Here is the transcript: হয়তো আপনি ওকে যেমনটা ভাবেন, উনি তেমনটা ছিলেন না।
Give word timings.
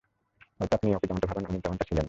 হয়তো 0.59 0.73
আপনি 0.75 0.87
ওকে 0.95 1.07
যেমনটা 1.07 1.27
ভাবেন, 1.27 1.43
উনি 1.49 1.59
তেমনটা 1.61 1.83
ছিলেন 1.83 1.95
না। 1.95 1.99